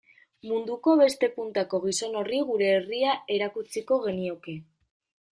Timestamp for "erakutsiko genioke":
3.35-4.57